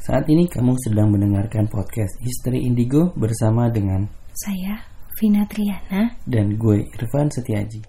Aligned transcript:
Saat 0.00 0.32
ini 0.32 0.48
kamu 0.48 0.80
sedang 0.80 1.12
mendengarkan 1.12 1.68
podcast 1.68 2.16
Istri 2.24 2.56
Indigo 2.64 3.12
bersama 3.20 3.68
dengan 3.68 4.08
Saya 4.32 4.80
Vina 5.20 5.44
Triana. 5.44 6.16
dan 6.24 6.56
gue 6.56 6.88
Irfan 6.96 7.28
Setiaji. 7.28 7.84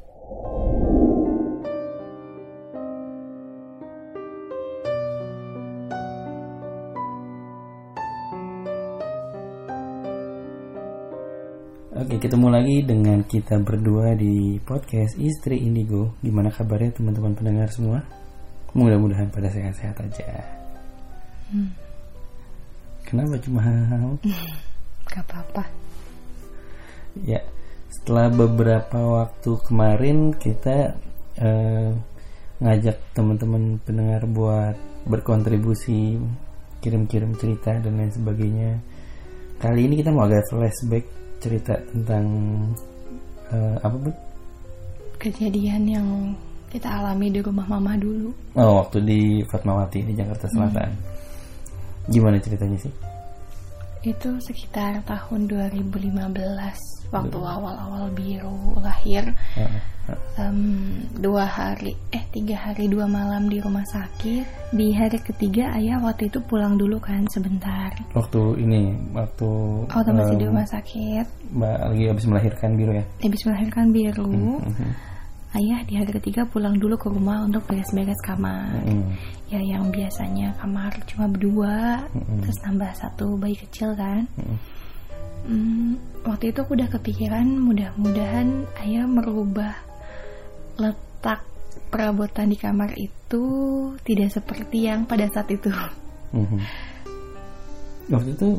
Oke, 11.95 12.19
ketemu 12.19 12.47
lagi 12.51 12.83
dengan 12.83 13.23
kita 13.23 13.55
berdua 13.63 14.19
di 14.19 14.59
podcast 14.59 15.15
Istri 15.15 15.63
Indigo. 15.63 16.19
Gimana 16.19 16.51
kabarnya 16.51 16.91
teman-teman 16.91 17.39
pendengar 17.39 17.71
semua? 17.71 18.03
Mudah-mudahan 18.75 19.31
pada 19.31 19.47
sehat-sehat 19.47 19.95
aja. 19.95 20.27
Kenapa 23.05 23.35
cuma 23.41 23.63
Gak 25.11 25.23
apa-apa. 25.27 25.63
Ya, 27.27 27.43
setelah 27.91 28.31
beberapa 28.31 28.99
waktu 29.19 29.51
kemarin 29.67 30.31
kita 30.39 30.95
eh, 31.35 31.91
ngajak 32.63 32.97
teman-teman 33.11 33.75
pendengar 33.83 34.23
buat 34.31 34.79
berkontribusi, 35.03 36.15
kirim-kirim 36.79 37.35
cerita 37.35 37.75
dan 37.75 37.99
lain 37.99 38.13
sebagainya. 38.15 38.71
Kali 39.59 39.85
ini 39.85 39.99
kita 39.99 40.15
mau 40.15 40.25
agak 40.25 40.47
flashback 40.47 41.05
cerita 41.43 41.75
tentang 41.91 42.25
eh, 43.51 43.75
apa 43.83 43.95
bu? 43.99 44.11
Kejadian 45.19 45.83
yang 45.85 46.07
kita 46.71 46.87
alami 46.87 47.27
di 47.27 47.43
rumah 47.43 47.67
mama 47.67 47.99
dulu. 47.99 48.31
Oh, 48.55 48.79
waktu 48.79 49.03
di 49.03 49.21
Fatmawati 49.51 50.07
di 50.07 50.13
Jakarta 50.15 50.47
Selatan. 50.47 50.89
Gimana 52.11 52.37
ceritanya 52.43 52.77
sih? 52.77 52.93
Itu 54.01 54.33
sekitar 54.41 55.05
tahun 55.05 55.45
2015 55.45 57.13
waktu 57.13 57.37
awal-awal 57.37 58.09
biru 58.17 58.73
lahir. 58.81 59.29
Heeh. 59.53 59.81
Em, 60.41 60.97
dua 61.21 61.45
hari, 61.45 61.93
eh 62.09 62.25
tiga 62.33 62.57
hari 62.57 62.89
dua 62.89 63.05
malam 63.05 63.47
di 63.47 63.61
rumah 63.61 63.85
sakit. 63.85 64.73
Di 64.73 64.89
hari 64.91 65.21
ketiga 65.21 65.77
ayah 65.77 66.01
waktu 66.01 66.27
itu 66.27 66.41
pulang 66.49 66.75
dulu 66.75 66.97
kan 66.97 67.23
sebentar. 67.29 67.93
Waktu 68.17 68.41
ini, 68.59 68.91
waktu 69.13 69.49
Oh, 69.87 70.01
masih 70.11 70.35
di 70.35 70.45
rumah 70.49 70.65
sakit. 70.65 71.53
Mbak 71.53 71.77
lagi 71.93 72.03
habis 72.09 72.25
melahirkan 72.25 72.69
biru 72.73 72.91
ya. 72.97 73.05
Habis 73.21 73.41
melahirkan 73.45 73.85
biru. 73.93 74.27
Mhm. 74.27 74.91
Ayah 75.51 75.83
di 75.83 75.99
hari 75.99 76.15
ketiga 76.15 76.47
pulang 76.47 76.79
dulu 76.79 76.95
ke 76.95 77.11
rumah 77.11 77.43
untuk 77.43 77.67
beres-beres 77.67 78.19
kamar. 78.23 78.71
Mhm. 78.87 79.11
ya 79.51 79.59
yang 79.59 79.91
biasanya 79.91 80.55
kamar 80.63 80.95
cuma 81.03 81.27
berdua 81.27 82.07
Mm-mm. 82.15 82.39
terus 82.39 82.55
nambah 82.63 82.87
satu 82.95 83.35
bayi 83.35 83.59
kecil 83.59 83.91
kan 83.99 84.23
Mm-mm. 84.39 84.57
Hmm, 85.43 85.91
waktu 86.23 86.55
itu 86.55 86.63
aku 86.63 86.79
udah 86.79 86.87
kepikiran 86.87 87.59
mudah-mudahan 87.59 88.63
ayah 88.79 89.03
merubah 89.03 89.75
letak 90.79 91.43
perabotan 91.91 92.47
di 92.47 92.55
kamar 92.55 92.95
itu 92.95 93.43
tidak 94.07 94.31
seperti 94.31 94.87
yang 94.87 95.03
pada 95.03 95.27
saat 95.27 95.51
itu 95.51 95.67
Mhm. 96.31 96.59
Waktu 98.07 98.29
itu 98.31 98.49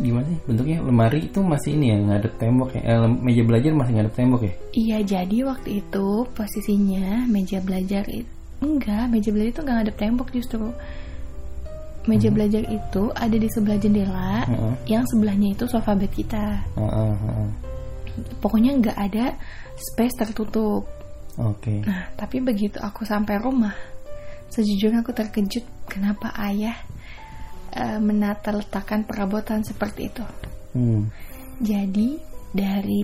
gimana 0.00 0.26
sih? 0.26 0.38
Bentuknya 0.48 0.76
lemari 0.80 1.20
itu 1.28 1.38
masih 1.44 1.70
ini 1.76 1.86
ya 1.92 1.96
ngadep 2.00 2.32
tembok 2.40 2.68
ya. 2.74 2.80
Eh, 2.82 3.08
meja 3.20 3.42
belajar 3.44 3.70
masih 3.76 3.92
ngadep 4.00 4.14
tembok 4.16 4.40
ya? 4.42 4.52
Iya 4.72 4.98
jadi 5.04 5.38
waktu 5.46 5.68
itu 5.84 6.06
posisinya 6.32 7.28
meja 7.28 7.58
belajar 7.60 8.04
itu 8.08 8.32
enggak 8.60 9.08
meja 9.08 9.28
belajar 9.32 9.50
itu 9.52 9.60
enggak 9.64 9.76
ngadep 9.80 9.96
tembok 9.96 10.28
justru. 10.32 10.66
Meja 12.08 12.32
belajar 12.32 12.64
itu 12.64 13.02
ada 13.12 13.36
di 13.36 13.48
sebelah 13.52 13.76
jendela 13.76 14.48
yang 14.88 15.04
sebelahnya 15.04 15.52
itu 15.52 15.68
sofa 15.68 15.92
bed 15.92 16.12
kita. 16.12 16.64
Heeh. 16.76 17.12
pokoknya 18.42 18.76
nggak 18.80 18.98
ada 18.98 19.36
space 19.76 20.16
tertutup. 20.18 20.84
oke. 21.40 21.74
Nah, 21.86 22.08
tapi 22.16 22.40
begitu 22.42 22.76
aku 22.82 23.04
sampai 23.04 23.40
rumah, 23.40 23.72
sejujurnya 24.52 25.00
aku 25.00 25.12
terkejut 25.14 25.64
kenapa 25.88 26.34
ayah 26.50 26.76
eh, 27.72 27.98
menata 27.98 28.50
letakkan 28.50 29.02
perabotan 29.02 29.62
seperti 29.62 30.08
itu. 30.08 30.24
Hmm. 30.74 31.10
Jadi 31.60 32.16
dari 32.50 33.02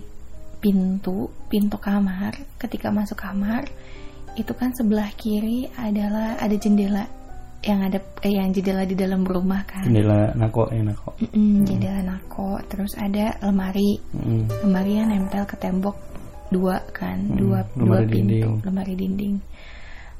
pintu 0.56 1.28
pintu 1.46 1.76
kamar, 1.76 2.34
ketika 2.56 2.88
masuk 2.90 3.18
kamar 3.18 3.68
itu 4.34 4.52
kan 4.52 4.72
sebelah 4.72 5.08
kiri 5.14 5.64
adalah 5.74 6.36
ada 6.36 6.56
jendela 6.56 7.04
yang 7.64 7.82
ada 7.82 7.98
eh, 8.20 8.36
yang 8.36 8.52
jendela 8.52 8.84
di 8.84 8.92
dalam 8.92 9.24
rumah 9.24 9.64
kan. 9.64 9.82
jendela 9.82 10.30
nako 10.34 10.68
ya 10.70 10.82
nako 10.84 11.10
Mm-mm, 11.18 11.64
jendela 11.64 12.00
nako, 12.04 12.60
terus 12.68 12.92
ada 12.94 13.32
lemari 13.42 13.96
Hmm. 14.12 14.44
lemari 14.62 14.92
yang 14.96 15.08
nempel 15.10 15.42
ke 15.44 15.56
tembok 15.56 15.96
dua 16.46 16.78
kan 16.92 17.16
Hmm, 17.16 17.34
dua 17.34 17.58
lemari 17.74 17.80
dua 17.80 17.98
pintu 18.06 18.32
dinding. 18.38 18.54
lemari 18.62 18.94
dinding 18.94 19.34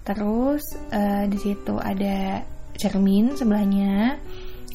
terus 0.02 0.64
eh, 0.90 1.24
di 1.26 1.38
situ 1.38 1.74
ada 1.76 2.40
cermin 2.76 3.34
sebelahnya 3.34 4.20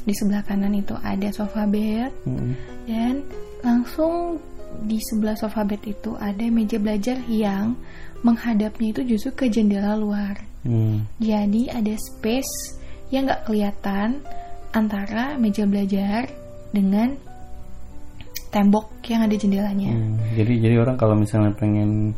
di 0.01 0.13
sebelah 0.13 0.41
kanan 0.41 0.73
itu 0.73 0.97
ada 0.99 1.29
sofa 1.29 1.63
bed 1.65 2.09
Hmm. 2.25 2.53
dan 2.85 3.21
langsung 3.61 4.41
di 4.81 4.97
sebelah 4.99 5.37
sofa 5.37 5.61
bed 5.61 5.81
itu 5.85 6.17
ada 6.17 6.41
meja 6.47 6.81
belajar 6.81 7.21
yang 7.29 7.77
menghadapnya 8.21 8.87
itu 8.91 9.01
justru 9.07 9.31
ke 9.35 9.45
jendela 9.47 9.93
luar 9.95 10.41
Hmm. 10.61 11.05
jadi 11.17 11.73
ada 11.73 11.93
space 11.97 12.77
yang 13.09 13.25
nggak 13.25 13.45
kelihatan 13.45 14.21
antara 14.71 15.35
meja 15.35 15.65
belajar 15.65 16.29
dengan 16.71 17.13
tembok 18.51 18.99
yang 19.07 19.23
ada 19.23 19.35
jendelanya. 19.35 19.91
Hmm. 19.91 20.15
jadi 20.35 20.53
jadi 20.59 20.75
orang 20.79 20.95
kalau 20.95 21.15
misalnya 21.15 21.51
pengen 21.55 22.11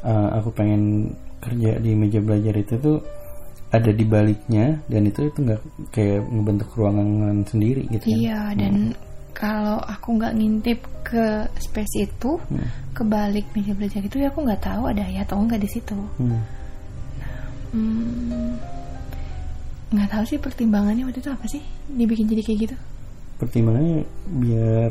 eh, 0.00 0.28
aku 0.36 0.52
pengen 0.52 1.12
kerja 1.38 1.78
di 1.78 1.94
meja 1.94 2.18
belajar 2.18 2.54
itu 2.54 2.74
tuh 2.78 2.98
ada 3.68 3.90
di 3.90 4.00
baliknya 4.02 4.80
dan 4.86 5.04
itu 5.04 5.28
itu 5.28 5.38
nggak 5.40 5.60
kayak 5.90 6.24
ngebentuk 6.24 6.72
ruangan 6.72 7.44
sendiri 7.44 7.84
gitu 7.88 8.04
kan 8.06 8.16
Iya, 8.16 8.40
dan 8.56 8.74
kalau 9.32 9.78
aku 9.78 10.08
nggak 10.16 10.34
ngintip 10.34 10.78
ke 11.04 11.26
space 11.60 11.94
itu, 12.00 12.40
Hmm. 12.48 12.64
ke 12.90 13.02
balik 13.02 13.46
meja 13.52 13.70
belajar 13.72 14.00
itu 14.00 14.18
ya 14.18 14.28
aku 14.28 14.42
nggak 14.42 14.62
tahu 14.62 14.82
ada 14.88 15.04
ayah 15.04 15.22
atau 15.22 15.38
enggak 15.38 15.60
di 15.60 15.68
situ. 15.68 15.94
Hmm. 16.16 16.40
Hmm, 17.68 18.56
nggak 19.92 20.08
tahu 20.08 20.24
sih 20.24 20.38
pertimbangannya 20.38 21.04
waktu 21.04 21.20
itu 21.20 21.28
apa 21.28 21.44
sih 21.44 21.60
dibikin 21.86 22.24
jadi 22.26 22.42
kayak 22.42 22.58
gitu. 22.64 22.76
pertimbangannya 23.38 24.02
biar 24.26 24.90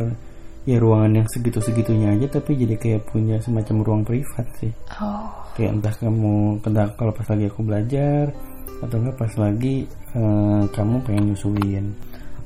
ya 0.63 0.77
ruangan 0.77 1.19
yang 1.19 1.27
segitu 1.27 1.59
segitunya 1.59 2.13
aja 2.13 2.39
tapi 2.39 2.55
jadi 2.55 2.75
kayak 2.77 3.01
punya 3.09 3.41
semacam 3.41 3.75
ruang 3.81 4.03
privat 4.03 4.47
sih 4.55 4.71
Oh, 4.95 5.27
kayak 5.53 5.73
entah 5.75 5.91
kamu 5.91 6.61
entah 6.61 6.87
kalau 6.95 7.11
pas 7.11 7.27
lagi 7.27 7.45
aku 7.45 7.59
belajar 7.61 8.31
atau 8.79 8.97
enggak 8.99 9.17
pas 9.17 9.33
lagi 9.35 9.85
eh, 10.13 10.61
kamu 10.69 10.95
pengen 11.03 11.23
nyusuin 11.33 11.85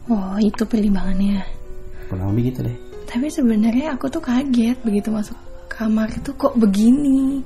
oh 0.08 0.36
itu 0.40 0.64
pertimbangannya. 0.64 1.44
kurang 2.08 2.36
lebih 2.36 2.52
gitu 2.52 2.60
deh 2.68 2.78
Tapi 3.08 3.28
sebenarnya 3.28 3.92
aku 3.96 4.08
tuh 4.08 4.24
kaget 4.24 4.80
begitu 4.84 5.12
masuk 5.12 5.36
kamar 5.68 6.08
itu 6.12 6.32
kok 6.32 6.56
begini. 6.56 7.44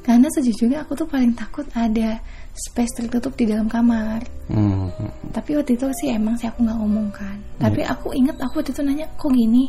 Karena 0.00 0.24
sejujurnya 0.32 0.82
aku 0.82 0.96
tuh 0.96 1.04
paling 1.04 1.36
takut 1.36 1.62
ada 1.76 2.16
space 2.50 2.96
tertutup 2.96 3.36
di 3.36 3.44
dalam 3.44 3.68
kamar. 3.68 4.24
Hmm, 4.48 4.88
Tapi 5.30 5.52
waktu 5.54 5.76
itu 5.76 5.84
sih 6.00 6.16
emang 6.16 6.34
sih 6.40 6.48
aku 6.48 6.64
nggak 6.64 6.78
ngomong 6.80 7.12
kan. 7.12 7.36
Tapi 7.60 7.84
aku 7.84 8.16
inget 8.16 8.34
aku 8.40 8.64
waktu 8.64 8.72
itu 8.72 8.82
nanya 8.82 9.06
kok 9.14 9.30
gini. 9.30 9.68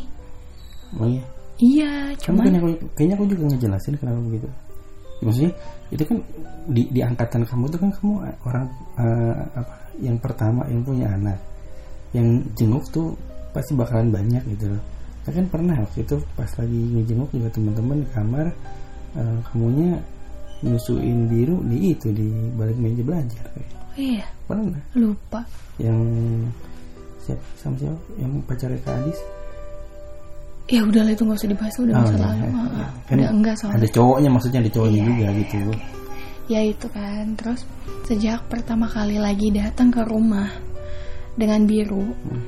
oh 0.96 1.06
iya 1.06 1.24
Iya, 1.62 2.18
cuman 2.18 2.50
mungkin 2.50 2.56
aku, 2.58 2.68
kayaknya 2.98 3.16
aku 3.20 3.26
juga 3.30 3.44
ngejelasin 3.54 3.94
kenapa 4.02 4.20
begitu 4.26 4.48
maksudnya? 5.24 5.54
Itu 5.90 6.04
kan 6.06 6.18
di, 6.70 6.88
di 6.92 7.00
angkatan 7.04 7.44
kamu 7.48 7.64
tuh 7.72 7.80
kan 7.80 7.92
kamu 7.92 8.14
orang 8.48 8.66
eh, 9.00 9.36
apa 9.58 9.74
yang 10.00 10.18
pertama 10.20 10.62
yang 10.70 10.82
punya 10.84 11.08
anak. 11.12 11.40
Yang 12.14 12.28
jenguk 12.60 12.86
tuh 12.94 13.08
pasti 13.52 13.74
bakalan 13.74 14.14
banyak 14.14 14.44
gitu 14.58 14.74
loh. 14.74 14.82
Saya 15.24 15.40
kan 15.40 15.48
pernah 15.48 15.76
waktu 15.80 16.04
itu 16.04 16.16
pas 16.36 16.52
lagi 16.60 16.82
ngejenguk 17.00 17.30
juga 17.32 17.50
teman-teman 17.56 17.98
di 18.04 18.08
kamar 18.12 18.46
eh, 19.18 19.38
kamunya 19.50 19.92
nyusuin 20.64 21.28
biru 21.28 21.60
di 21.68 21.92
itu 21.92 22.08
di 22.16 22.28
balik 22.56 22.80
meja 22.80 23.04
belajar. 23.04 23.46
Oh 23.54 23.98
iya? 24.00 24.26
Pernah? 24.48 24.84
Lupa. 24.96 25.44
yang 25.82 26.00
siapa 27.26 27.42
sama 27.58 27.76
siapa? 27.82 27.98
Yang 28.22 28.32
pacarnya 28.46 28.80
Adis 28.86 29.20
Ya 30.64 30.80
udahlah 30.80 31.12
itu 31.12 31.24
nggak 31.24 31.38
usah 31.38 31.50
dibahas 31.50 31.76
udah 31.76 31.94
Oh, 31.94 32.02
masa 32.02 32.16
iya, 32.16 32.24
lalu. 32.24 32.40
iya. 32.40 32.50
Ah, 32.56 32.90
Kan 33.04 33.16
udah 33.20 33.30
enggak 33.32 33.56
soalnya. 33.60 33.78
ada 33.78 33.88
cowoknya 33.90 34.30
maksudnya 34.32 34.60
ada 34.64 34.72
cowoknya 34.72 34.96
Iya, 34.96 35.06
juga 35.06 35.28
gitu 35.36 35.58
Ya 36.44 36.60
itu 36.62 36.88
kan. 36.90 37.26
Terus 37.36 37.62
sejak 38.04 38.40
pertama 38.48 38.86
kali 38.86 39.16
lagi 39.16 39.48
datang 39.50 39.90
ke 39.90 40.02
rumah 40.04 40.48
dengan 41.34 41.64
biru, 41.64 42.04
Hmm. 42.04 42.44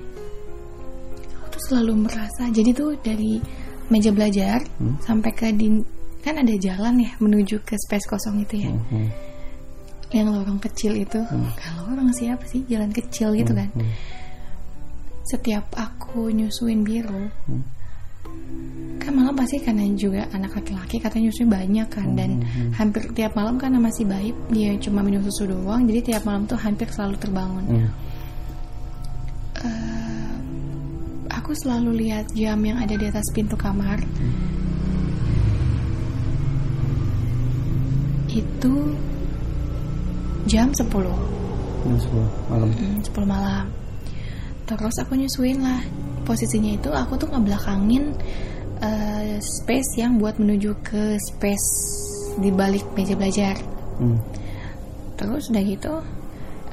aku 1.34 1.46
tuh 1.50 1.62
selalu 1.66 2.06
merasa. 2.06 2.48
Jadi 2.48 2.72
tuh 2.72 2.96
dari 2.98 3.40
meja 3.88 4.12
belajar 4.12 4.64
Hmm. 4.78 4.96
sampai 5.00 5.32
ke 5.32 5.52
din 5.52 5.84
kan 6.20 6.36
ada 6.36 6.56
jalan 6.56 6.98
ya 6.98 7.12
menuju 7.20 7.62
ke 7.62 7.78
space 7.78 8.08
kosong 8.08 8.42
itu 8.42 8.64
ya. 8.64 8.72
Mhm. 8.72 9.28
yang 10.14 10.32
lorong 10.32 10.62
kecil 10.62 10.96
itu 10.96 11.18
kan 11.28 11.72
lorong 11.82 12.08
siapa 12.14 12.46
sih 12.46 12.64
jalan 12.66 12.88
kecil 12.90 13.36
gitu 13.36 13.52
kan 13.52 13.68
Hmm. 13.74 13.90
setiap 15.26 15.66
aku 15.74 16.30
nyusuin 16.30 16.86
biru 16.86 17.28
Hmm. 17.50 17.60
Kan 18.98 19.14
malam 19.14 19.38
pasti 19.38 19.62
karena 19.62 19.86
juga 19.94 20.26
anak 20.34 20.58
laki-laki 20.58 20.98
katanya 20.98 21.30
nyusuin 21.30 21.50
banyak 21.50 21.88
kan 21.94 22.08
dan 22.18 22.42
Hmm. 22.42 22.72
hampir 22.74 23.06
tiap 23.14 23.38
malam 23.38 23.56
karena 23.56 23.78
masih 23.78 24.06
bayi 24.06 24.34
dia 24.50 24.74
cuma 24.82 25.06
minum 25.06 25.22
susu 25.22 25.46
doang 25.46 25.86
jadi 25.86 26.02
tiap 26.02 26.26
malam 26.26 26.50
tuh 26.50 26.58
hampir 26.58 26.90
selalu 26.90 27.16
terbangun 27.22 27.66
Hmm. 27.70 27.90
Eh, 29.56 30.34
aku 31.30 31.54
selalu 31.54 32.02
lihat 32.02 32.34
jam 32.34 32.58
yang 32.60 32.82
ada 32.82 32.98
di 32.98 33.06
atas 33.06 33.30
pintu 33.30 33.54
kamar 33.54 34.02
itu 38.28 38.74
jam 40.46 40.68
10 40.74 40.92
Jam 41.86 41.96
10 42.02 42.28
malam. 42.50 42.68
Mm, 42.74 42.98
10 43.06 43.26
malam 43.26 43.66
terus 44.66 44.96
aku 45.00 45.14
nyusuin 45.16 45.62
lah 45.62 45.82
posisinya 46.26 46.74
itu 46.74 46.90
aku 46.90 47.16
tuh 47.16 47.30
ngebelakangin 47.30 48.12
eh, 48.82 49.38
space 49.40 50.02
yang 50.02 50.18
buat 50.18 50.36
menuju 50.36 50.76
ke 50.82 51.16
space 51.16 51.68
di 52.36 52.50
balik 52.52 52.84
meja 52.94 53.16
belajar 53.16 53.56
Hmm. 53.96 54.20
terus 55.16 55.48
udah 55.48 55.64
gitu 55.64 55.94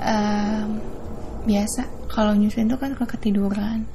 em, 0.02 0.82
biasa 1.46 1.86
kalau 2.10 2.34
nyusuin 2.34 2.66
tuh 2.66 2.74
kan 2.74 2.98
kalau 2.98 3.06
ketiduran 3.06 3.86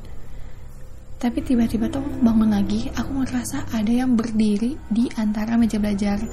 tapi 1.20 1.44
tiba-tiba 1.44 1.92
tuh 1.92 2.00
bangun 2.24 2.56
lagi 2.56 2.88
aku 2.96 3.20
ngerasa 3.20 3.68
ada 3.76 3.92
yang 3.92 4.16
berdiri 4.16 4.80
di 4.88 5.12
antara 5.20 5.60
meja 5.60 5.76
belajar 5.76 6.24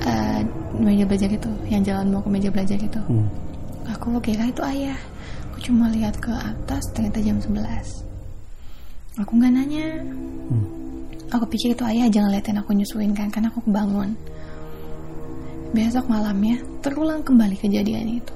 eh, 0.00 0.40
meja 0.80 1.04
belajar 1.04 1.28
itu 1.28 1.50
yang 1.68 1.84
jalan 1.84 2.08
mau 2.08 2.24
ke 2.24 2.30
meja 2.32 2.48
belajar 2.48 2.80
itu 2.80 3.00
Hmm. 3.04 3.28
aku 3.84 4.16
kira 4.24 4.48
itu 4.48 4.64
ayah 4.64 4.96
cuma 5.66 5.90
lihat 5.90 6.14
ke 6.22 6.30
atas 6.30 6.94
ternyata 6.94 7.18
jam 7.18 7.42
11 7.42 8.06
aku 9.18 9.32
nggak 9.34 9.52
nanya. 9.52 9.86
Hmm. 10.46 10.66
aku 11.26 11.44
pikir 11.50 11.74
itu 11.74 11.82
ayah 11.82 12.06
jangan 12.06 12.30
liatin 12.30 12.62
aku 12.62 12.70
nyusuin 12.70 13.10
kan 13.16 13.32
karena 13.34 13.50
aku 13.50 13.64
kebangun. 13.66 14.14
Besok 15.74 16.06
malamnya 16.06 16.62
terulang 16.80 17.26
kembali 17.26 17.58
kejadian 17.58 18.22
itu. 18.22 18.34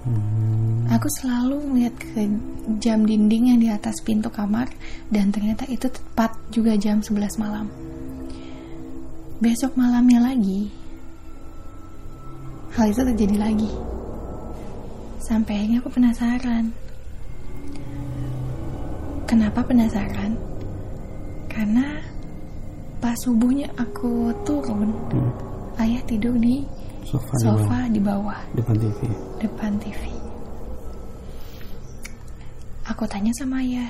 Hmm. 0.00 0.88
aku 0.88 1.08
selalu 1.20 1.60
melihat 1.60 1.92
ke 2.00 2.24
jam 2.80 3.04
dinding 3.04 3.52
yang 3.52 3.60
di 3.60 3.68
atas 3.68 4.00
pintu 4.00 4.32
kamar 4.32 4.68
dan 5.12 5.28
ternyata 5.28 5.68
itu 5.68 5.88
tepat 5.92 6.32
juga 6.52 6.76
jam 6.76 7.00
11 7.00 7.40
malam. 7.40 7.72
Besok 9.40 9.80
malamnya 9.80 10.20
lagi 10.20 10.68
hal 12.76 12.92
itu 12.92 13.02
terjadi 13.02 13.36
lagi 13.40 13.70
sampai 15.20 15.52
akhirnya 15.56 15.78
aku 15.80 15.90
penasaran 15.92 16.64
kenapa 19.24 19.60
penasaran 19.62 20.34
karena 21.46 22.00
pas 22.98 23.16
subuhnya 23.20 23.68
aku 23.76 24.32
turun 24.42 24.90
Hmm. 25.10 25.30
ayah 25.78 26.02
tidur 26.04 26.36
di 26.36 26.64
Sofa, 27.04 27.32
di 27.32 27.42
bawah. 27.42 27.58
sofa 27.58 27.78
di 27.88 28.00
bawah 28.00 28.40
depan 28.54 28.76
TV. 28.76 28.98
depan 29.40 29.72
TV. 29.80 30.02
Aku 32.86 33.06
tanya 33.06 33.30
sama 33.38 33.62
ayah, 33.62 33.86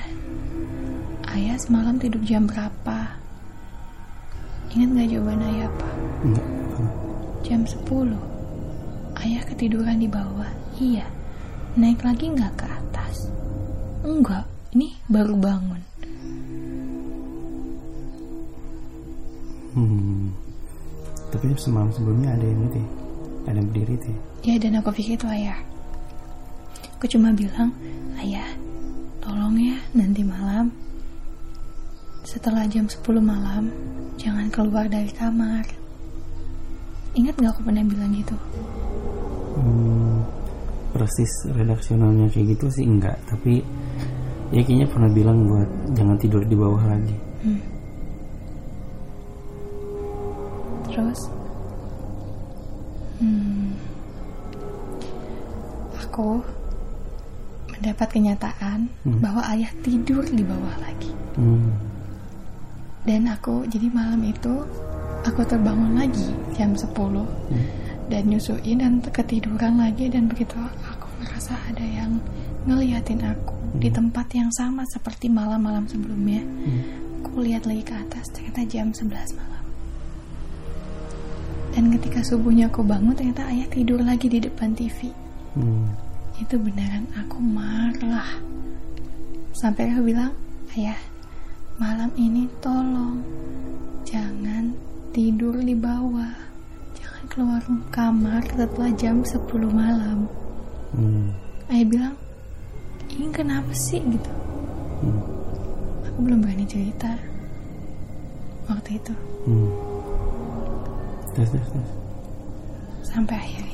ayah 1.33 1.57
semalam 1.57 1.97
tidur 1.97 2.21
jam 2.21 2.45
berapa? 2.45 3.17
Ingat 4.71 4.89
gak 4.93 5.09
jawaban 5.11 5.41
ayah 5.51 5.67
apa? 5.67 5.89
Enggak. 6.23 6.49
Jam 7.43 7.61
10. 7.65 8.13
Ayah 9.19 9.43
ketiduran 9.43 9.99
di 9.99 10.07
bawah. 10.07 10.47
Iya. 10.77 11.09
Naik 11.79 12.03
lagi 12.03 12.27
nggak 12.35 12.55
ke 12.59 12.67
atas? 12.67 13.31
Enggak. 14.03 14.43
Ini 14.71 14.91
baru 15.11 15.35
bangun. 15.35 15.83
Hmm. 19.75 20.35
Tapi 21.31 21.55
semalam 21.55 21.91
sebelumnya 21.95 22.35
ada 22.35 22.43
yang 22.43 22.67
itu, 22.67 22.83
ada 23.47 23.59
yang 23.59 23.69
berdiri 23.71 23.95
itu. 23.99 24.11
ya? 24.11 24.19
Ya 24.43 24.55
dan 24.59 24.79
aku 24.83 24.91
pikir 24.95 25.15
itu 25.15 25.27
ayah. 25.31 25.59
Aku 26.99 27.07
cuma 27.07 27.31
bilang, 27.35 27.71
ayah, 28.19 28.47
tolong 29.23 29.55
ya 29.59 29.79
nanti 29.95 30.27
malam. 30.27 30.75
Setelah 32.27 32.67
jam 32.67 32.87
10 32.87 33.03
malam, 33.23 33.71
jangan 34.19 34.51
keluar 34.55 34.87
dari 34.87 35.11
kamar. 35.11 35.67
Ingat 37.15 37.35
gak 37.43 37.59
aku 37.59 37.67
pernah 37.67 37.83
bilang 37.83 38.15
gitu? 38.15 38.37
Hmm, 39.59 39.90
persis 41.01 41.33
redaksionalnya 41.57 42.29
kayak 42.29 42.61
gitu 42.61 42.69
sih 42.69 42.85
enggak, 42.85 43.17
tapi 43.25 43.65
ya 44.53 44.61
kayaknya 44.61 44.85
pernah 44.85 45.09
bilang 45.09 45.49
buat 45.49 45.69
jangan 45.97 46.17
tidur 46.21 46.45
di 46.45 46.53
bawah 46.53 46.85
lagi. 46.85 47.17
Hmm. 47.41 47.61
Terus, 50.91 51.21
hmm, 53.23 53.73
aku 55.97 56.43
mendapat 57.73 58.09
kenyataan 58.13 58.79
Hmm. 59.07 59.19
bahwa 59.25 59.41
ayah 59.57 59.73
tidur 59.81 60.21
di 60.29 60.45
bawah 60.45 60.77
lagi. 60.85 61.13
Hmm. 61.41 61.73
Dan 63.09 63.25
aku 63.33 63.65
jadi 63.65 63.89
malam 63.89 64.21
itu 64.29 64.53
aku 65.25 65.41
terbangun 65.49 65.97
lagi 65.97 66.29
jam 66.53 66.77
10 66.77 67.25
Hmm. 67.49 67.65
dan 68.13 68.29
nyusuin 68.29 68.83
dan 68.83 69.01
ketiduran 69.01 69.79
lagi 69.81 70.11
dan 70.11 70.29
begitu 70.29 70.59
aku 71.21 71.29
merasa 71.29 71.53
ada 71.69 71.85
yang 71.85 72.17
ngeliatin 72.65 73.21
aku 73.21 73.53
di 73.77 73.93
tempat 73.93 74.25
yang 74.33 74.49
sama 74.57 74.89
seperti 74.89 75.29
malam-malam 75.29 75.85
sebelumnya. 75.85 76.41
Hmm. 76.41 77.29
Aku 77.29 77.45
lihat 77.45 77.69
lagi 77.69 77.85
ke 77.85 77.93
atas 77.93 78.33
ternyata 78.33 78.65
jam 78.65 78.89
11 78.89 79.37
malam. 79.37 79.65
Dan 81.77 81.93
ketika 81.93 82.25
subuhnya 82.25 82.73
aku 82.73 82.81
bangun 82.81 83.13
ternyata 83.13 83.45
ayah 83.53 83.69
tidur 83.69 84.01
lagi 84.01 84.33
di 84.33 84.41
depan 84.41 84.73
TV. 84.73 85.13
Hmm. 85.53 85.93
Itu 86.41 86.57
beneran 86.57 87.05
aku 87.13 87.37
marah. 87.37 88.41
Sampai 89.53 89.93
aku 89.93 90.09
bilang, 90.09 90.33
ayah, 90.73 90.97
malam 91.77 92.09
ini 92.17 92.49
tolong 92.65 93.21
jangan 94.09 94.73
tidur 95.13 95.61
di 95.61 95.77
bawah. 95.77 96.33
Jangan 96.97 97.25
keluar 97.29 97.63
kamar 97.93 98.41
setelah 98.57 98.89
jam 98.97 99.21
10 99.21 99.37
malam. 99.69 100.25
Hmm. 100.91 101.31
Ayah 101.71 101.87
bilang, 101.87 102.17
ini 103.15 103.31
kenapa 103.31 103.71
sih 103.73 104.03
gitu? 104.03 104.33
Hmm. 105.01 105.21
Aku 106.11 106.19
belum 106.27 106.43
berani 106.43 106.67
cerita 106.67 107.15
waktu 108.67 108.99
itu. 108.99 109.15
Hmm. 109.47 109.71
Terus, 111.35 111.49
terus, 111.55 111.69
terus. 111.71 111.91
Sampai 113.07 113.35
akhirnya 113.39 113.69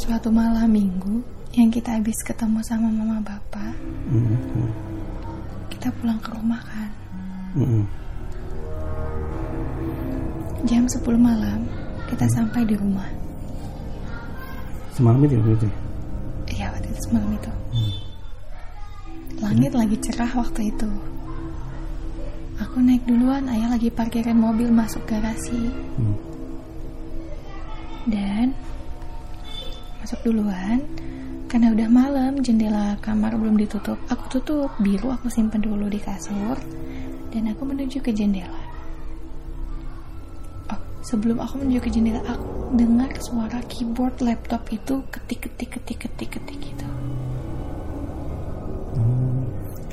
suatu 0.00 0.32
malam 0.32 0.66
minggu 0.72 1.20
yang 1.52 1.68
kita 1.68 1.98
habis 1.98 2.16
ketemu 2.24 2.58
sama 2.64 2.88
mama 2.88 3.20
bapak, 3.20 3.74
Hmm. 4.08 4.26
Hmm. 4.32 4.70
kita 5.68 5.90
pulang 5.98 6.18
ke 6.22 6.30
rumah 6.32 6.62
kan. 6.62 6.90
Hmm. 7.54 7.84
Jam 10.64 10.84
10 10.86 11.18
malam 11.18 11.66
kita 12.06 12.26
sampai 12.30 12.62
di 12.64 12.74
rumah. 12.78 13.06
Semalam 15.00 15.24
itu 15.24 15.32
ya? 15.40 15.72
Iya 16.52 16.66
waktu 16.76 16.92
itu 16.92 17.00
semalam 17.08 17.30
itu. 17.32 17.52
Langit 19.40 19.72
lagi 19.72 19.96
cerah 19.96 20.32
waktu 20.36 20.60
itu. 20.68 20.90
Aku 22.60 22.84
naik 22.84 23.08
duluan, 23.08 23.48
ayah 23.48 23.72
lagi 23.72 23.88
parkirin 23.88 24.36
mobil 24.36 24.68
masuk 24.68 25.00
garasi. 25.08 25.72
Hmm. 25.96 26.16
Dan 28.04 28.52
masuk 30.04 30.20
duluan 30.20 30.84
karena 31.48 31.72
udah 31.72 31.88
malam 31.88 32.44
jendela 32.44 33.00
kamar 33.00 33.40
belum 33.40 33.56
ditutup 33.56 33.96
aku 34.12 34.24
tutup 34.36 34.70
biru 34.84 35.12
aku 35.12 35.32
simpen 35.32 35.64
dulu 35.64 35.88
di 35.88 36.00
kasur 36.00 36.60
dan 37.32 37.48
aku 37.50 37.62
menuju 37.68 38.04
ke 38.04 38.12
jendela 38.12 38.59
sebelum 41.10 41.42
aku 41.42 41.58
menuju 41.58 41.80
ke 41.82 41.90
jendela 41.90 42.22
aku 42.22 42.46
dengar 42.78 43.10
suara 43.18 43.58
keyboard 43.66 44.14
laptop 44.22 44.62
itu 44.70 45.02
ketik 45.10 45.50
ketik 45.50 45.74
ketik 45.74 45.98
ketik 46.06 46.28
ketik 46.38 46.58
gitu 46.62 46.86
Hmm. 48.90 49.46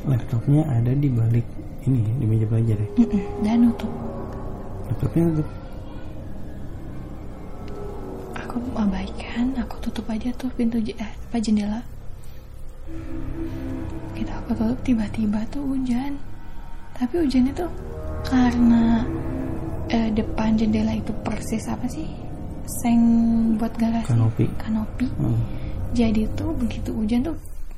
Laptopnya 0.06 0.66
ada 0.66 0.90
di 0.90 1.06
balik 1.06 1.46
ini 1.86 2.02
di 2.18 2.26
meja 2.26 2.46
belajar 2.46 2.78
ya. 2.78 2.90
Mm-mm, 2.98 3.24
dan 3.42 3.58
nutup 3.62 3.92
Laptopnya 4.90 5.24
tuh. 5.38 5.48
aku 8.34 8.58
abaikan 8.74 9.54
aku 9.54 9.76
tutup 9.86 10.06
aja 10.10 10.34
tuh 10.34 10.50
pintu 10.54 10.82
eh, 10.82 10.98
apa 11.30 11.38
jendela 11.38 11.82
kita 14.14 14.34
aku 14.42 14.58
tutup 14.58 14.80
tiba-tiba 14.82 15.46
tuh 15.50 15.62
hujan 15.62 16.18
tapi 16.94 17.22
hujannya 17.22 17.54
tuh 17.54 17.70
karena 18.26 19.06
eh, 19.88 20.10
depan 20.12 20.56
jendela 20.56 20.92
itu 20.92 21.12
persis 21.22 21.64
apa 21.66 21.88
sih 21.88 22.08
seng 22.84 23.02
buat 23.56 23.72
garasi 23.76 24.12
Kanopi. 24.12 24.46
kanopi 24.60 25.08
Hmm. 25.16 25.40
jadi 25.92 26.28
tuh 26.36 26.52
begitu 26.56 26.92
hujan 26.92 27.24
tuh 27.24 27.36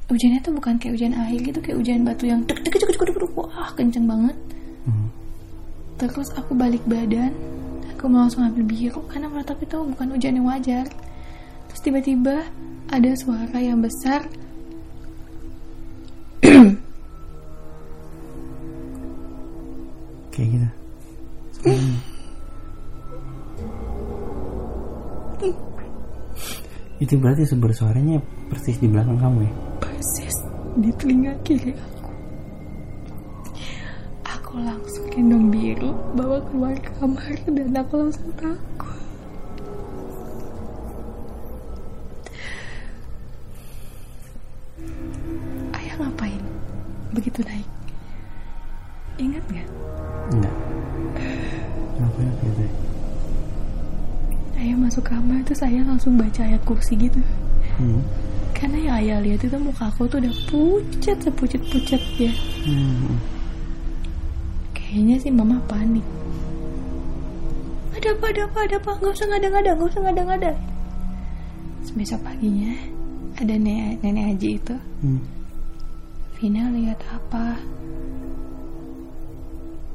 hujannya 0.09 0.41
tuh 0.41 0.53
bukan 0.57 0.73
kayak 0.75 0.97
hujan 0.97 1.13
air 1.13 1.37
gitu 1.37 1.59
kayak 1.61 1.77
hujan 1.77 2.01
batu 2.01 2.25
yang 2.25 2.41
tek 2.43 2.57
tek 2.59 2.73
tek 2.73 2.89
tek, 2.89 2.97
tek, 2.97 3.31
wah 3.37 3.69
kenceng 3.73 4.05
banget 4.05 4.33
Hmm. 4.79 5.07
terus 5.95 6.31
aku 6.33 6.55
balik 6.55 6.81
badan 6.83 7.29
aku 7.91 8.07
mau 8.07 8.25
langsung 8.25 8.41
ambil 8.41 8.63
biru 8.63 9.03
karena 9.05 9.27
menurut 9.27 9.45
aku 9.45 9.67
itu 9.67 9.77
bukan 9.93 10.07
hujan 10.15 10.33
yang 10.33 10.47
wajar 10.47 10.85
terus 11.67 11.81
tiba-tiba 11.83 12.47
ada 12.89 13.11
suara 13.13 13.59
yang 13.59 13.83
besar 13.83 14.25
Itu 26.99 27.15
berarti 27.15 27.47
sumber 27.47 27.71
suaranya 27.71 28.19
persis 28.51 28.75
di 28.75 28.91
belakang 28.91 29.15
kamu 29.15 29.47
ya? 29.47 29.53
persis 29.79 30.35
di 30.75 30.91
telinga 30.99 31.31
kiri 31.47 31.71
aku. 31.71 32.11
Aku 34.27 34.53
langsung 34.59 35.07
gendong 35.07 35.47
biru 35.47 35.95
bawa 36.11 36.43
keluar 36.51 36.75
kamar 36.99 37.39
dan 37.47 37.71
aku 37.79 37.93
langsung 38.03 38.27
takut. 38.35 38.99
Ayah 45.71 45.95
ngapain 46.03 46.43
begitu 47.15 47.39
naik 47.47 47.78
terus 55.49 55.65
ayah 55.65 55.81
langsung 55.81 56.13
baca 56.13 56.45
ayat 56.45 56.61
kursi 56.61 56.93
gitu. 56.93 57.17
Hmm. 57.81 58.05
karena 58.53 58.77
yang 58.85 58.95
ayah 59.01 59.17
lihat 59.23 59.41
itu 59.41 59.57
muka 59.57 59.89
aku 59.89 60.05
tuh 60.05 60.21
udah 60.21 60.35
pucat 60.51 61.17
sepucat 61.25 61.63
pucat 61.73 62.01
ya 62.21 62.29
Hmm. 62.69 63.17
kayaknya 64.77 65.15
sih 65.17 65.33
mama 65.33 65.57
panik. 65.65 66.05
Ada 67.97 68.13
apa 68.13 68.25
ada 68.29 68.41
apa 68.45 68.59
ada 68.67 68.75
apa? 68.77 68.91
Nggak 68.99 69.11
usah 69.15 69.27
ngada 69.31 69.47
ngada 69.49 69.71
nggak 69.73 69.89
usah 69.89 70.01
ngada 70.05 70.21
ngada 70.27 70.51
Terus 71.81 71.91
besok 71.97 72.19
paginya 72.21 72.73
ada 73.41 73.55
nenek 73.57 74.03
nenek 74.05 74.23
Haji 74.37 74.49
itu. 74.59 74.75
Hmm. 75.01 75.21
Vina 76.37 76.63
lihat 76.69 76.99
apa? 77.09 77.57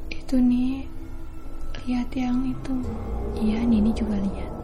Itu 0.09 0.35
nih 0.41 0.83
lihat 1.85 2.09
yang 2.17 2.43
itu. 2.49 2.75
Iya 3.39 3.61
Nini 3.61 3.93
juga 3.93 4.17
lihat 4.17 4.54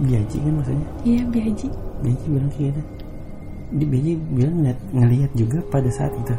Biaji 0.00 0.36
kan 0.40 0.52
maksudnya? 0.56 0.88
iya 1.04 1.22
Biaji 1.28 1.66
Biaji 2.00 2.24
bilang 2.32 2.50
kayak 2.56 2.72
gitu. 2.72 2.82
Di 3.70 3.84
Biaji 3.86 4.12
bilang 4.32 4.54
ngeliat, 4.64 4.78
ngeliat 4.96 5.30
juga 5.36 5.58
pada 5.68 5.90
saat 5.92 6.12
itu. 6.16 6.34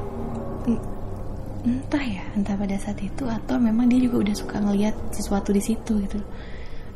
entah 1.61 2.01
ya 2.01 2.25
entah 2.33 2.57
pada 2.57 2.73
saat 2.81 2.97
itu 3.05 3.21
atau 3.29 3.61
memang 3.61 3.85
dia 3.85 4.01
juga 4.01 4.25
udah 4.25 4.33
suka 4.33 4.57
ngelihat 4.57 4.97
sesuatu 5.13 5.53
di 5.53 5.61
situ 5.61 6.01
gitu 6.01 6.17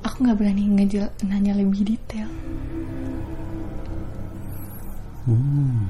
aku 0.02 0.25
nggak 0.25 0.38
berani 0.42 0.66
ngejel 0.74 1.06
nanya 1.30 1.54
lebih 1.54 1.86
detail 1.86 2.30
Hmm. 5.25 5.90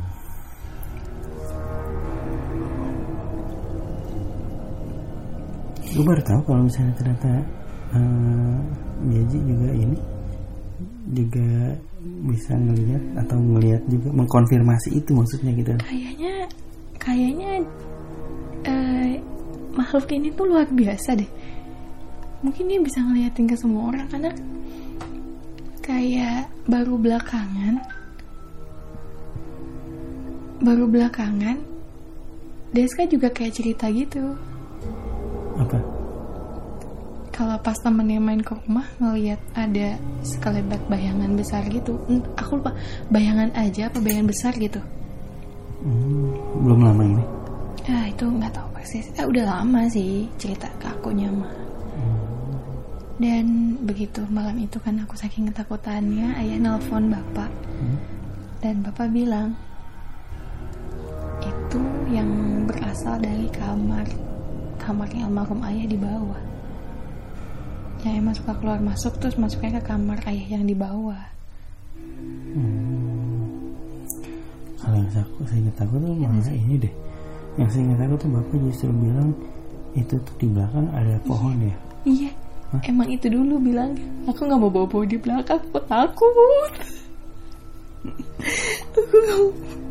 Gue 5.92 6.04
baru 6.08 6.24
tahu 6.24 6.40
kalau 6.48 6.64
misalnya 6.64 6.96
ternyata 6.96 7.44
Biaji 9.06 9.38
juga 9.46 9.70
ini 9.76 9.98
juga 11.14 11.50
bisa 12.26 12.54
ngelihat 12.58 13.04
atau 13.26 13.38
ngelihat 13.38 13.82
juga 13.90 14.10
mengkonfirmasi 14.14 14.98
itu 14.98 15.10
maksudnya 15.14 15.52
gitu. 15.54 15.74
kayaknya 15.86 16.34
kayaknya 16.98 17.52
eh, 18.66 19.22
makhluk 19.74 20.10
ini 20.10 20.34
tuh 20.34 20.46
luar 20.50 20.66
biasa 20.70 21.18
deh 21.18 21.30
mungkin 22.42 22.70
dia 22.70 22.80
bisa 22.82 23.02
ngeliatin 23.02 23.46
ke 23.50 23.58
semua 23.58 23.94
orang 23.94 24.06
karena 24.10 24.32
kayak 25.82 26.50
baru 26.66 26.98
belakangan 26.98 27.82
baru 30.62 30.86
belakangan 30.90 31.58
Deska 32.74 33.08
juga 33.08 33.30
kayak 33.32 33.56
cerita 33.56 33.86
gitu 33.94 34.34
Apa? 35.56 35.95
Kalau 37.36 37.60
pas 37.60 37.76
temennya 37.76 38.16
main 38.18 38.40
ke 38.40 38.56
rumah 38.56 38.88
ngelihat 38.96 39.44
ada 39.52 40.00
sekelebat 40.24 40.80
bayangan 40.88 41.36
besar 41.36 41.68
gitu 41.68 42.00
Ent- 42.08 42.32
aku 42.34 42.58
lupa 42.58 42.72
bayangan 43.10 43.52
aja 43.54 43.92
apa 43.92 44.00
bayangan 44.00 44.28
besar 44.28 44.56
gitu 44.56 44.80
Hmm, 45.76 46.34
belum 46.66 46.82
lama 46.82 47.04
ini. 47.06 47.24
Ah 47.86 48.10
itu 48.10 48.26
nggak 48.26 48.50
tahu 48.50 48.68
persis. 48.74 49.06
Eh, 49.14 49.22
udah 49.22 49.46
lama 49.46 49.86
sih 49.86 50.26
cerita 50.42 50.66
ke 50.82 50.90
akunya 50.90 51.30
mah. 51.30 51.52
Dan 53.16 53.78
begitu 53.80 54.26
malam 54.28 54.58
itu 54.58 54.82
kan 54.82 54.98
aku 54.98 55.14
saking 55.14 55.46
ketakutannya, 55.48 56.34
ayah 56.36 56.58
nelpon 56.58 57.08
bapak 57.08 57.52
Hmm. 57.78 57.98
dan 58.60 58.82
bapak 58.82 59.14
bilang 59.14 59.54
itu 61.40 61.82
yang 62.10 62.30
berasal 62.66 63.22
dari 63.22 63.46
kamar 63.54 64.10
kamarnya 64.82 65.30
almarhum 65.30 65.62
ayah 65.64 65.86
di 65.86 65.96
bawah. 65.96 66.42
Yang 68.06 68.16
emang 68.22 68.36
suka 68.38 68.54
keluar 68.62 68.78
masuk 68.78 69.18
terus 69.18 69.34
masuknya 69.42 69.82
ke 69.82 69.90
kamar 69.90 70.22
ayah 70.30 70.62
yang 70.62 70.70
di 70.70 70.78
bawah. 70.78 71.18
Kalau 74.78 74.98
yang 75.02 75.10
aku, 75.10 75.42
saya 75.50 75.60
ingat 75.66 75.82
aku 75.82 75.98
tuh 75.98 76.14
malah 76.14 76.54
ini 76.54 76.76
deh. 76.78 76.94
Yang 77.58 77.70
saya 77.74 77.82
ingat 77.90 78.00
aku 78.06 78.16
tuh 78.22 78.30
bapak 78.30 78.58
justru 78.70 78.94
bilang 78.94 79.34
itu 79.98 80.16
tuh 80.22 80.36
di 80.38 80.48
belakang 80.54 80.86
ada 80.94 81.18
pohon 81.26 81.58
ya. 81.58 81.76
Iya, 82.06 82.32
emang 82.86 83.10
itu 83.10 83.26
dulu 83.26 83.58
bilang 83.58 83.98
aku 84.30 84.46
nggak 84.46 84.60
mau 84.62 84.70
bawa-bawa 84.70 85.04
di 85.10 85.18
belakang, 85.18 85.58
aku 85.58 85.80
takut. 85.90 86.72
aku 88.94 89.02
nggak 89.02 89.38
mau. 89.42 89.85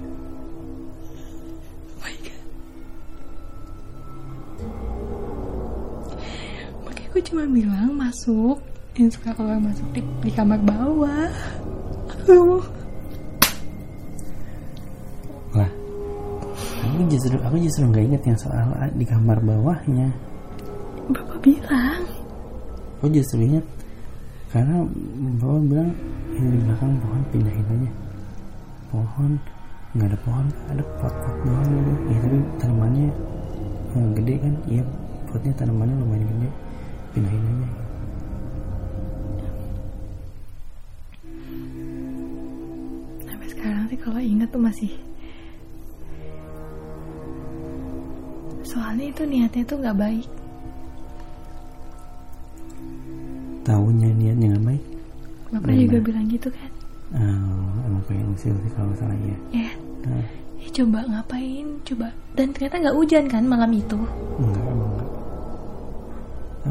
Cuma 7.35 7.51
bilang 7.51 7.91
masuk, 7.99 8.63
yang 8.95 9.11
suka 9.11 9.35
keluar 9.35 9.59
masuk 9.59 9.91
di, 9.91 9.99
di 10.23 10.31
kamar 10.31 10.55
bawah. 10.63 11.27
Aku. 12.15 12.63
Lah, 15.59 15.67
aku 16.87 17.03
justru 17.11 17.35
aku 17.43 17.59
justru 17.59 17.91
nggak 17.91 18.07
ingat 18.07 18.23
yang 18.23 18.39
soal 18.39 18.71
di 18.95 19.03
kamar 19.03 19.43
bawahnya. 19.43 20.15
Bapak 21.11 21.43
bilang, 21.43 22.07
Aku 23.03 23.11
justru 23.11 23.43
ingat 23.51 23.67
karena 24.55 24.87
bapak 25.43 25.63
bilang 25.67 25.91
ini 26.39 26.47
di 26.55 26.59
belakang 26.63 26.95
pohon 27.03 27.23
pindahin 27.35 27.67
aja. 27.67 27.91
Pohon 28.95 29.31
nggak 29.99 30.07
ada 30.07 30.19
pohon, 30.23 30.47
ada 30.71 30.83
pot-pot 31.03 31.37
doang 31.43 31.67
gitu. 31.67 31.93
Ya 32.15 32.19
tapi 32.23 32.39
tanamannya 32.63 33.09
eh, 33.99 34.09
gede 34.23 34.35
kan, 34.39 34.55
iya 34.71 34.83
potnya 35.27 35.51
tanamannya 35.59 35.99
lumayan 35.99 36.31
gede, 36.31 36.51
pindahin 37.15 37.41
aja. 37.45 37.69
sampai 43.25 43.49
sekarang 43.49 43.85
sih 43.89 43.99
kalau 43.99 44.21
ingat 44.21 44.49
tuh 44.51 44.63
masih 44.63 44.91
soalnya 48.63 49.07
itu 49.07 49.23
niatnya 49.25 49.63
tuh 49.65 49.79
nggak 49.79 49.99
baik 49.99 50.29
Tahunya 53.65 54.13
niatnya 54.13 54.47
nggak 54.53 54.67
baik. 54.67 54.85
bapak 55.49 55.65
Gimana? 55.65 55.81
juga 55.81 55.99
bilang 56.03 56.27
gitu 56.29 56.49
kan 56.51 56.71
Oh, 57.15 57.71
emang 57.87 58.03
pengen 58.05 58.27
usil 58.35 58.51
sih 58.59 58.73
kalau 58.75 58.91
salah 58.93 59.15
ya. 59.15 59.39
ya 59.55 59.71
Nah, 60.03 60.27
ya 60.59 60.69
coba 60.75 61.01
ngapain 61.07 61.79
coba 61.83 62.11
dan 62.35 62.51
ternyata 62.51 62.77
nggak 62.77 62.97
hujan 62.99 63.25
kan 63.25 63.45
malam 63.47 63.71
itu 63.71 63.95
enggak, 64.37 64.67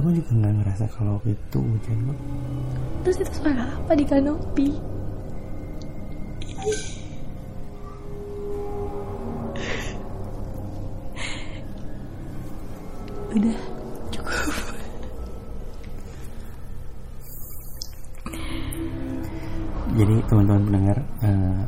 Aku 0.03 0.11
juga 0.11 0.35
nggak 0.35 0.53
ngerasa 0.59 0.85
kalau 0.99 1.15
itu 1.23 1.59
hujan 1.63 2.11
kok. 2.11 2.19
terus 3.07 3.17
itu 3.23 3.31
suara 3.39 3.71
apa 3.71 3.95
di 3.95 4.03
kanopi 4.03 4.67
udah 13.31 13.57
cukup 14.11 14.55
Jadi 19.93 20.15
teman-teman 20.27 20.63
pendengar, 20.67 20.97
eh, 21.23 21.63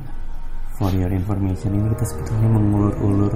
for 0.76 0.92
your 0.92 1.08
information 1.16 1.72
ini 1.72 1.88
kita 1.96 2.04
sebetulnya 2.04 2.52
mengulur-ulur 2.52 3.32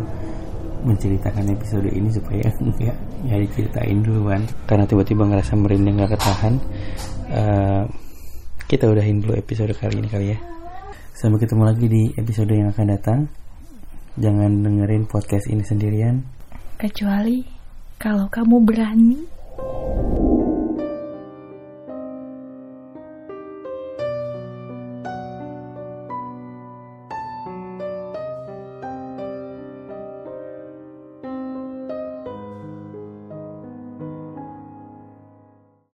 menceritakan 0.83 1.51
episode 1.51 1.89
ini 1.91 2.09
supaya 2.11 2.47
nggak 3.25 3.37
ya 3.37 3.37
diceritain 3.37 3.99
duluan. 4.03 4.41
Karena 4.65 4.85
tiba-tiba 4.87 5.27
ngerasa 5.27 5.53
merinding 5.59 5.95
nggak 5.99 6.11
ketahan. 6.15 6.53
Uh, 7.29 7.83
kita 8.69 8.85
udahin 8.85 9.19
dulu 9.21 9.33
episode 9.33 9.73
kali 9.73 9.99
ini 9.99 10.09
kali 10.09 10.25
ya. 10.33 10.39
Sampai 11.17 11.41
ketemu 11.43 11.63
lagi 11.67 11.85
di 11.89 12.03
episode 12.15 12.53
yang 12.53 12.71
akan 12.71 12.87
datang. 12.87 13.19
Jangan 14.19 14.63
dengerin 14.63 15.03
podcast 15.09 15.47
ini 15.51 15.63
sendirian. 15.65 16.23
Kecuali 16.79 17.43
kalau 17.99 18.31
kamu 18.31 18.55
berani 18.63 19.19